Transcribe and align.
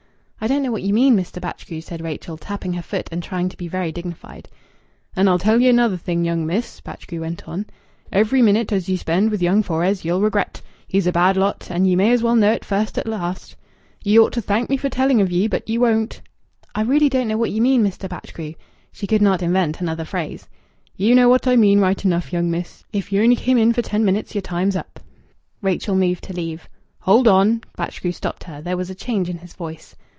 "I 0.43 0.47
don't 0.47 0.63
know 0.63 0.71
what 0.71 0.81
you 0.81 0.91
mean, 0.91 1.15
Mr. 1.15 1.39
Batchgrew," 1.39 1.81
said 1.81 2.01
Rachel, 2.01 2.35
tapping 2.35 2.73
her 2.73 2.81
foot 2.81 3.07
and 3.11 3.21
trying 3.21 3.47
to 3.49 3.57
be 3.57 3.67
very 3.67 3.91
dignified. 3.91 4.49
"And 5.15 5.29
I'll 5.29 5.37
tell 5.37 5.61
ye 5.61 5.69
another 5.69 5.97
thing, 5.97 6.25
young 6.25 6.47
miss," 6.47 6.79
Batchgrew 6.81 7.19
went 7.21 7.47
on. 7.47 7.67
"Every 8.11 8.41
minute 8.41 8.71
as 8.71 8.89
ye 8.89 8.97
spend 8.97 9.29
with 9.29 9.43
young 9.43 9.61
Fores 9.61 10.03
ye'll 10.03 10.19
regret. 10.19 10.59
He's 10.87 11.05
a 11.05 11.11
bad 11.11 11.37
lot, 11.37 11.67
and 11.69 11.85
ye 11.85 11.95
may 11.95 12.11
as 12.11 12.23
well 12.23 12.35
know 12.35 12.51
it 12.53 12.65
first 12.65 12.97
as 12.97 13.05
last. 13.05 13.55
Ye 14.03 14.17
ought 14.17 14.33
to 14.33 14.41
thank 14.41 14.67
me 14.67 14.77
for 14.77 14.89
telling 14.89 15.21
of 15.21 15.29
ye, 15.31 15.45
but 15.47 15.69
ye 15.69 15.77
won't." 15.77 16.21
"I 16.73 16.81
really 16.81 17.07
don't 17.07 17.27
know 17.27 17.37
what 17.37 17.51
you 17.51 17.61
mean, 17.61 17.83
Mr. 17.83 18.09
Batchgrew!" 18.09 18.55
She 18.91 19.05
could 19.05 19.21
not 19.21 19.43
invent 19.43 19.79
another 19.79 20.05
phrase. 20.05 20.49
"Ye 20.97 21.13
know 21.13 21.29
what 21.29 21.45
I 21.47 21.55
mean 21.55 21.79
right 21.79 22.03
enough, 22.03 22.33
young 22.33 22.49
miss!... 22.49 22.83
If 22.91 23.11
ye 23.11 23.21
only 23.21 23.35
came 23.35 23.59
in 23.59 23.73
for 23.73 23.83
ten 23.83 24.03
minutes 24.03 24.33
yer 24.33 24.41
time's 24.41 24.75
up." 24.75 25.01
Rachel 25.61 25.93
moved 25.95 26.23
to 26.23 26.33
leave. 26.33 26.67
"Hold 27.01 27.27
on!" 27.27 27.61
Batchgrew 27.77 28.11
stopped 28.13 28.45
her. 28.45 28.59
There 28.59 28.75
was 28.75 28.89
a 28.89 28.95
change 28.95 29.29
in 29.29 29.37
his 29.37 29.53
voice. 29.53 29.95